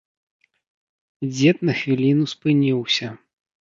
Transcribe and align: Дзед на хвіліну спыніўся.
Дзед 1.33 1.57
на 1.71 1.79
хвіліну 1.85 2.25
спыніўся. 2.37 3.17